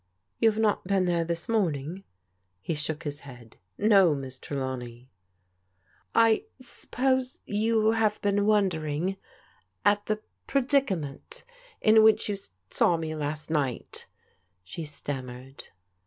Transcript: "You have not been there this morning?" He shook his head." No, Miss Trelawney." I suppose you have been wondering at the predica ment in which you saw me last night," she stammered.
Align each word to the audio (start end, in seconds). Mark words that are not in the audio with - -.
"You 0.39 0.49
have 0.49 0.59
not 0.59 0.85
been 0.85 1.05
there 1.05 1.23
this 1.23 1.47
morning?" 1.47 2.03
He 2.59 2.73
shook 2.73 3.03
his 3.03 3.19
head." 3.19 3.57
No, 3.77 4.15
Miss 4.15 4.39
Trelawney." 4.39 5.11
I 6.15 6.45
suppose 6.59 7.39
you 7.45 7.91
have 7.91 8.19
been 8.23 8.47
wondering 8.47 9.17
at 9.85 10.07
the 10.07 10.19
predica 10.47 10.99
ment 10.99 11.43
in 11.81 12.01
which 12.01 12.27
you 12.29 12.35
saw 12.71 12.97
me 12.97 13.13
last 13.15 13.51
night," 13.51 14.07
she 14.63 14.85
stammered. 14.85 15.67